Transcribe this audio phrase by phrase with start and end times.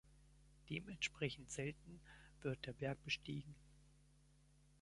[0.71, 2.01] Dementsprechend selten
[2.41, 3.53] wird der Berg bestiegen.